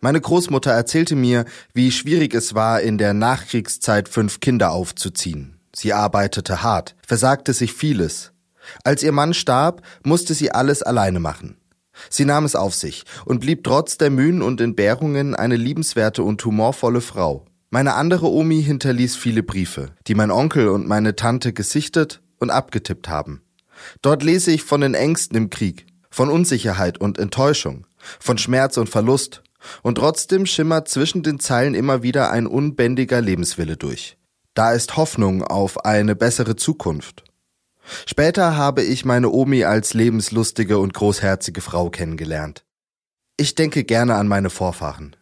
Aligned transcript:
Meine 0.00 0.20
Großmutter 0.20 0.70
erzählte 0.70 1.16
mir, 1.16 1.44
wie 1.72 1.90
schwierig 1.90 2.32
es 2.34 2.54
war, 2.54 2.80
in 2.80 2.96
der 2.96 3.12
Nachkriegszeit 3.12 4.08
fünf 4.08 4.38
Kinder 4.40 4.70
aufzuziehen. 4.72 5.58
Sie 5.74 5.92
arbeitete 5.92 6.62
hart, 6.62 6.94
versagte 7.06 7.52
sich 7.52 7.74
vieles. 7.74 8.33
Als 8.82 9.02
ihr 9.02 9.12
Mann 9.12 9.34
starb, 9.34 9.82
musste 10.04 10.34
sie 10.34 10.50
alles 10.52 10.82
alleine 10.82 11.20
machen. 11.20 11.56
Sie 12.10 12.24
nahm 12.24 12.44
es 12.44 12.56
auf 12.56 12.74
sich 12.74 13.04
und 13.24 13.40
blieb 13.40 13.64
trotz 13.64 13.98
der 13.98 14.10
Mühen 14.10 14.42
und 14.42 14.60
Entbehrungen 14.60 15.34
eine 15.34 15.56
liebenswerte 15.56 16.22
und 16.22 16.44
humorvolle 16.44 17.00
Frau. 17.00 17.46
Meine 17.70 17.94
andere 17.94 18.30
Omi 18.30 18.62
hinterließ 18.62 19.16
viele 19.16 19.42
Briefe, 19.42 19.90
die 20.06 20.14
mein 20.14 20.30
Onkel 20.30 20.68
und 20.68 20.86
meine 20.86 21.16
Tante 21.16 21.52
gesichtet 21.52 22.20
und 22.38 22.50
abgetippt 22.50 23.08
haben. 23.08 23.42
Dort 24.02 24.22
lese 24.22 24.52
ich 24.52 24.62
von 24.62 24.80
den 24.80 24.94
Ängsten 24.94 25.36
im 25.36 25.50
Krieg, 25.50 25.86
von 26.10 26.30
Unsicherheit 26.30 26.98
und 26.98 27.18
Enttäuschung, 27.18 27.86
von 28.20 28.38
Schmerz 28.38 28.76
und 28.76 28.88
Verlust, 28.88 29.42
und 29.82 29.96
trotzdem 29.96 30.46
schimmert 30.46 30.88
zwischen 30.88 31.22
den 31.22 31.40
Zeilen 31.40 31.74
immer 31.74 32.02
wieder 32.02 32.30
ein 32.30 32.46
unbändiger 32.46 33.20
Lebenswille 33.20 33.76
durch. 33.76 34.18
Da 34.52 34.72
ist 34.72 34.96
Hoffnung 34.96 35.42
auf 35.42 35.84
eine 35.84 36.14
bessere 36.14 36.54
Zukunft. 36.54 37.24
Später 38.06 38.56
habe 38.56 38.82
ich 38.82 39.04
meine 39.04 39.30
Omi 39.30 39.64
als 39.64 39.94
lebenslustige 39.94 40.78
und 40.78 40.94
großherzige 40.94 41.60
Frau 41.60 41.90
kennengelernt. 41.90 42.64
Ich 43.36 43.54
denke 43.54 43.84
gerne 43.84 44.14
an 44.14 44.28
meine 44.28 44.50
Vorfahren. 44.50 45.16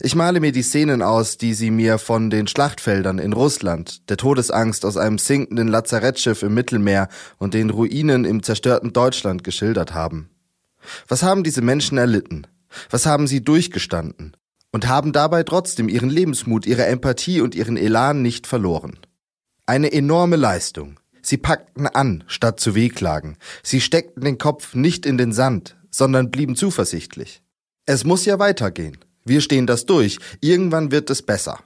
Ich 0.00 0.14
male 0.14 0.40
mir 0.40 0.52
die 0.52 0.62
Szenen 0.62 1.02
aus, 1.02 1.38
die 1.38 1.54
sie 1.54 1.70
mir 1.70 1.98
von 1.98 2.30
den 2.30 2.48
Schlachtfeldern 2.48 3.18
in 3.18 3.32
Russland, 3.32 4.08
der 4.10 4.16
Todesangst 4.16 4.84
aus 4.84 4.96
einem 4.96 5.18
sinkenden 5.18 5.68
Lazarettschiff 5.68 6.42
im 6.42 6.54
Mittelmeer 6.54 7.08
und 7.38 7.54
den 7.54 7.70
Ruinen 7.70 8.24
im 8.24 8.42
zerstörten 8.42 8.92
Deutschland 8.92 9.44
geschildert 9.44 9.94
haben. 9.94 10.30
Was 11.06 11.22
haben 11.22 11.44
diese 11.44 11.62
Menschen 11.62 11.98
erlitten? 11.98 12.46
Was 12.90 13.06
haben 13.06 13.26
sie 13.26 13.42
durchgestanden? 13.42 14.36
Und 14.70 14.86
haben 14.86 15.12
dabei 15.12 15.44
trotzdem 15.44 15.88
ihren 15.88 16.10
Lebensmut, 16.10 16.66
ihre 16.66 16.84
Empathie 16.86 17.40
und 17.40 17.54
ihren 17.54 17.76
Elan 17.76 18.20
nicht 18.20 18.46
verloren. 18.46 18.98
Eine 19.64 19.92
enorme 19.92 20.36
Leistung, 20.36 20.97
Sie 21.22 21.36
packten 21.36 21.86
an, 21.86 22.24
statt 22.26 22.60
zu 22.60 22.74
wehklagen. 22.74 23.36
Sie 23.62 23.80
steckten 23.80 24.24
den 24.24 24.38
Kopf 24.38 24.74
nicht 24.74 25.06
in 25.06 25.18
den 25.18 25.32
Sand, 25.32 25.76
sondern 25.90 26.30
blieben 26.30 26.56
zuversichtlich. 26.56 27.42
Es 27.86 28.04
muss 28.04 28.24
ja 28.24 28.38
weitergehen. 28.38 28.98
Wir 29.24 29.40
stehen 29.40 29.66
das 29.66 29.86
durch. 29.86 30.18
Irgendwann 30.40 30.90
wird 30.90 31.10
es 31.10 31.22
besser. 31.22 31.58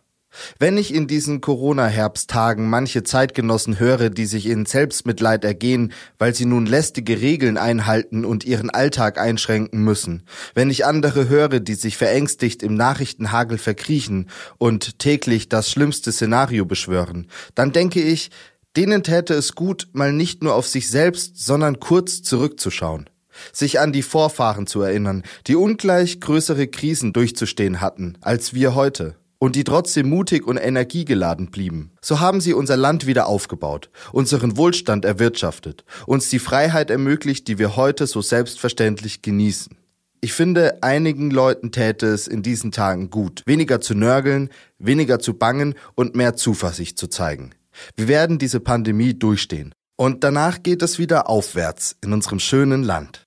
Wenn 0.59 0.77
ich 0.77 0.95
in 0.95 1.07
diesen 1.07 1.41
Corona-Herbsttagen 1.41 2.69
manche 2.69 3.03
Zeitgenossen 3.03 3.79
höre, 3.79 4.11
die 4.11 4.27
sich 4.27 4.47
in 4.47 4.65
Selbstmitleid 4.65 5.45
ergehen, 5.45 5.93
weil 6.19 6.35
sie 6.35 6.47
nun 6.47 6.67
lästige 6.67 7.21
Regeln 7.21 7.59
einhalten 7.59 8.25
und 8.25 8.45
ihren 8.45 8.71
Alltag 8.71 9.19
einschränken 9.19 9.85
müssen, 9.85 10.23
wenn 10.55 10.71
ich 10.71 10.87
andere 10.87 11.29
höre, 11.29 11.61
die 11.61 11.75
sich 11.75 11.97
verängstigt 11.97 12.63
im 12.63 12.75
Nachrichtenhagel 12.75 13.59
verkriechen 13.59 14.31
und 14.59 14.99
täglich 14.99 15.49
das 15.49 15.71
schlimmste 15.71 16.13
Szenario 16.13 16.65
beschwören, 16.65 17.27
dann 17.55 17.73
denke 17.73 18.01
ich, 18.01 18.31
Denen 18.77 19.03
täte 19.03 19.35
es 19.35 19.55
gut, 19.55 19.89
mal 19.93 20.15
nicht 20.15 20.43
nur 20.43 20.55
auf 20.55 20.67
sich 20.67 20.89
selbst, 20.89 21.37
sondern 21.37 21.79
kurz 21.79 22.23
zurückzuschauen. 22.23 23.11
Sich 23.53 23.81
an 23.81 23.93
die 23.93 24.03
Vorfahren 24.03 24.67
zu 24.67 24.81
erinnern, 24.81 25.25
die 25.47 25.57
ungleich 25.57 26.21
größere 26.21 26.69
Krisen 26.69 27.13
durchzustehen 27.13 27.83
hatten, 27.83 28.17
als 28.23 28.55
wir 28.55 28.75
heute. 28.75 29.17
Und 29.39 29.57
die 29.57 29.65
trotzdem 29.65 30.09
mutig 30.09 30.47
und 30.47 30.57
energiegeladen 30.57 31.51
blieben. 31.51 31.91
So 32.01 32.21
haben 32.21 32.41
sie 32.41 32.55
unser 32.55 32.77
Land 32.77 33.07
wieder 33.07 33.27
aufgebaut, 33.27 33.91
unseren 34.13 34.57
Wohlstand 34.57 35.05
erwirtschaftet, 35.05 35.85
uns 36.07 36.31
die 36.31 36.39
Freiheit 36.39 36.91
ermöglicht, 36.91 37.49
die 37.49 37.59
wir 37.59 37.75
heute 37.77 38.07
so 38.07 38.23
selbstverständlich 38.23 39.21
genießen. 39.21 39.77
Ich 40.21 40.33
finde, 40.33 40.83
einigen 40.85 41.33
Leuten 41.33 41.73
täte 41.73 42.07
es 42.07 42.29
in 42.29 42.43
diesen 42.43 42.71
Tagen 42.71 43.11
gut, 43.11 43.43
weniger 43.45 43.81
zu 43.81 43.95
nörgeln, 43.95 44.51
weniger 44.79 45.19
zu 45.19 45.35
bangen 45.35 45.75
und 45.97 46.15
mehr 46.15 46.37
Zuversicht 46.37 46.97
zu 46.97 47.09
zeigen. 47.09 47.53
Wir 47.97 48.09
werden 48.09 48.39
diese 48.39 48.61
Pandemie 48.61 49.15
durchstehen. 49.15 49.75
Und 49.97 50.25
danach 50.25 50.63
geht 50.63 50.83
es 50.83 50.99
wieder 50.99 51.29
aufwärts 51.29 51.97
in 52.03 52.13
unserem 52.13 52.41
schönen 52.41 52.83
Land. 52.83 53.25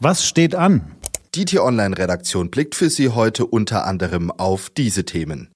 Was 0.00 0.26
steht 0.26 0.54
an? 0.54 0.96
Die 1.34 1.44
T-Online-Redaktion 1.44 2.50
blickt 2.50 2.74
für 2.74 2.90
Sie 2.90 3.10
heute 3.10 3.46
unter 3.46 3.84
anderem 3.86 4.30
auf 4.30 4.70
diese 4.70 5.04
Themen. 5.04 5.50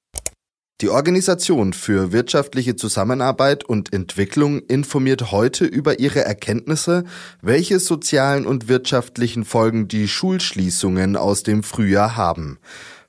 Die 0.80 0.88
Organisation 0.88 1.74
für 1.74 2.10
wirtschaftliche 2.10 2.74
Zusammenarbeit 2.74 3.64
und 3.64 3.92
Entwicklung 3.92 4.60
informiert 4.60 5.30
heute 5.30 5.66
über 5.66 5.98
ihre 5.98 6.24
Erkenntnisse, 6.24 7.04
welche 7.42 7.78
sozialen 7.78 8.46
und 8.46 8.66
wirtschaftlichen 8.66 9.44
Folgen 9.44 9.88
die 9.88 10.08
Schulschließungen 10.08 11.16
aus 11.16 11.42
dem 11.42 11.62
Frühjahr 11.62 12.16
haben. 12.16 12.58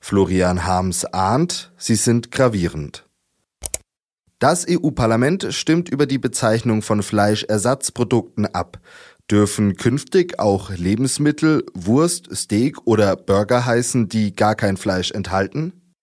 Florian 0.00 0.66
Harms 0.66 1.06
ahnt, 1.06 1.72
sie 1.78 1.94
sind 1.94 2.30
gravierend. 2.30 3.06
Das 4.42 4.66
EU-Parlament 4.68 5.46
stimmt 5.50 5.88
über 5.88 6.04
die 6.04 6.18
Bezeichnung 6.18 6.82
von 6.82 7.04
Fleischersatzprodukten 7.04 8.44
ab. 8.46 8.80
Dürfen 9.30 9.76
künftig 9.76 10.40
auch 10.40 10.70
Lebensmittel, 10.70 11.64
Wurst, 11.74 12.28
Steak 12.34 12.84
oder 12.84 13.14
Burger 13.14 13.64
heißen, 13.64 14.08
die 14.08 14.34
gar 14.34 14.56
kein 14.56 14.76
Fleisch 14.76 15.12
enthalten? 15.12 15.94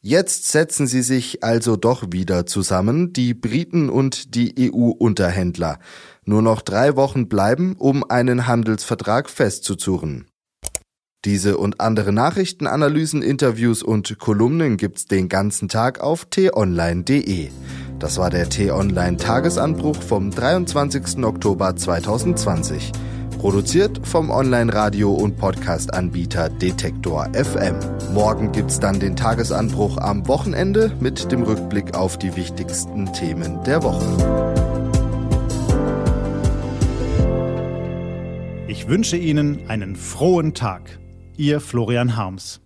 Jetzt 0.00 0.50
setzen 0.52 0.86
sie 0.86 1.02
sich 1.02 1.44
also 1.44 1.76
doch 1.76 2.06
wieder 2.12 2.46
zusammen, 2.46 3.12
die 3.12 3.34
Briten 3.34 3.90
und 3.90 4.34
die 4.34 4.72
EU-Unterhändler. 4.72 5.80
Nur 6.24 6.40
noch 6.40 6.62
drei 6.62 6.96
Wochen 6.96 7.28
bleiben, 7.28 7.76
um 7.76 8.08
einen 8.08 8.46
Handelsvertrag 8.46 9.28
festzuzurren. 9.28 10.28
Diese 11.24 11.56
und 11.56 11.80
andere 11.80 12.12
Nachrichtenanalysen, 12.12 13.22
Interviews 13.22 13.82
und 13.82 14.18
Kolumnen 14.18 14.76
gibt's 14.76 15.06
den 15.06 15.30
ganzen 15.30 15.68
Tag 15.68 16.00
auf 16.00 16.26
t-online.de. 16.26 17.48
Das 17.98 18.18
war 18.18 18.28
der 18.28 18.50
T-Online 18.50 19.16
Tagesanbruch 19.16 19.96
vom 19.96 20.30
23. 20.30 21.24
Oktober 21.24 21.74
2020. 21.74 22.92
Produziert 23.38 24.06
vom 24.06 24.30
Online-Radio- 24.30 25.14
und 25.14 25.38
Podcast-Anbieter 25.38 26.50
Detektor 26.50 27.30
FM. 27.32 27.76
Morgen 28.12 28.52
gibt's 28.52 28.78
dann 28.78 29.00
den 29.00 29.16
Tagesanbruch 29.16 29.96
am 29.96 30.28
Wochenende 30.28 30.92
mit 31.00 31.32
dem 31.32 31.42
Rückblick 31.42 31.96
auf 31.96 32.18
die 32.18 32.36
wichtigsten 32.36 33.10
Themen 33.14 33.62
der 33.64 33.82
Woche. 33.82 34.04
Ich 38.68 38.88
wünsche 38.88 39.16
Ihnen 39.16 39.60
einen 39.68 39.96
frohen 39.96 40.52
Tag. 40.52 40.98
Ihr 41.36 41.60
Florian 41.60 42.16
Harms. 42.16 42.63